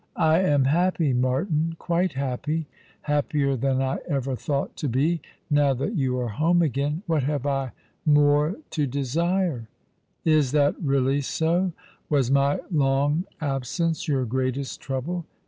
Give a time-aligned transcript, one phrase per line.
[0.15, 2.65] I am happy, Martin, quite happy,
[3.01, 7.03] happier than I ever thought to be, now that you are home again.
[7.05, 9.67] What have I more to desire?""
[10.25, 11.73] Is that really so?
[12.09, 15.23] Was my long absence your greatest trouble